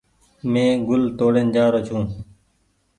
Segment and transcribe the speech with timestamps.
[0.51, 1.97] مين گل توڙين جآ رو ڇي۔